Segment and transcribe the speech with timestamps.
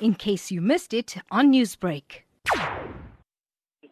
[0.00, 2.22] in case you missed it on Newsbreak.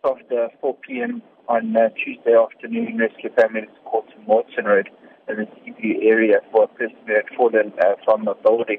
[0.05, 1.23] After 4 p.m.
[1.49, 4.91] on uh, Tuesday afternoon, rescue families called to Mortan Road
[5.29, 8.79] in the Seaview area for a person who had fallen uh, from a building.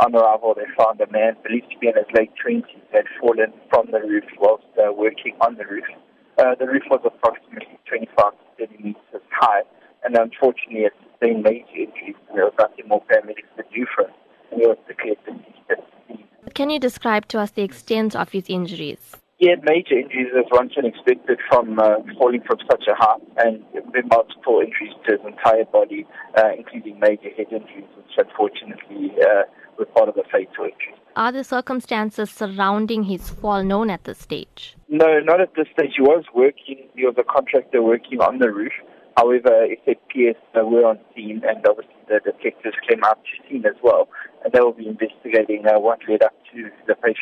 [0.00, 3.52] On arrival, they found a man believed to be in his late 20s had fallen
[3.70, 5.86] from the roof whilst uh, working on the roof.
[6.38, 9.62] Uh, the roof was approximately 25 to 30 meters high,
[10.04, 12.16] and unfortunately, it sustained major injuries.
[12.34, 14.14] There was nothing more paramedics could do for him,
[14.52, 16.28] and he was declared deceased at the scene.
[16.56, 19.14] Can you describe to us the extent of his injuries?
[19.36, 22.94] He had major injuries as one can expect it from uh, falling from such a
[22.94, 23.62] height, and
[24.10, 29.42] multiple injuries to his entire body, uh, including major head injuries, which unfortunately uh,
[29.78, 30.94] were part of the fatal injury.
[31.14, 34.76] Are the circumstances surrounding his fall known at this stage?
[34.88, 35.92] No, not at this stage.
[35.96, 38.72] He was working, he was a contractor working on the roof.
[39.16, 44.08] However, SAPS were on scene and obviously the detectives came out to scene as well.
[44.44, 47.15] And they will be investigating uh, what led up to the patient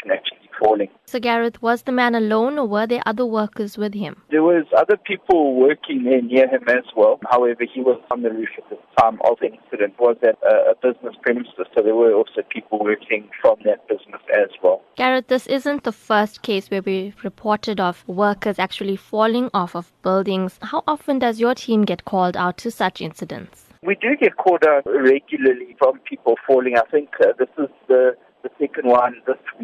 [1.14, 4.20] So, Garrith, was the man alone or were there other workers with him?
[4.32, 7.20] There was other people working there near him as well.
[7.30, 9.94] However, he was on the roof at the time of the incident.
[10.00, 14.20] was at a, a business premises, so there were also people working from that business
[14.36, 14.82] as well.
[14.98, 19.92] Garrith, this isn't the first case where we've reported of workers actually falling off of
[20.02, 20.58] buildings.
[20.62, 23.66] How often does your team get called out to such incidents?
[23.84, 26.76] We do get called out regularly from people falling.
[26.76, 29.63] I think uh, this is the, the second one this week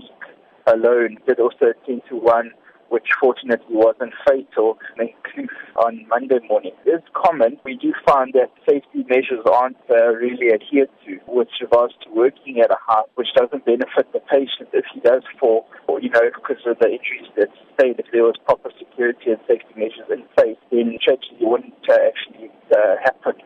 [0.73, 2.53] alone did also attend to one
[2.91, 4.77] which fortunately wasn't fatal
[5.77, 6.73] on Monday morning.
[6.85, 7.57] It is common.
[7.65, 12.61] We do find that safety measures aren't uh, really adhered to with regards to working
[12.61, 16.29] at a height, which doesn't benefit the patient if he does fall, or, you know,
[16.35, 18.01] because of the injuries that sustained.
[18.01, 22.51] If there was proper security and safety measures in place, then tragedy wouldn't uh, actually
[22.75, 23.41] uh, happen.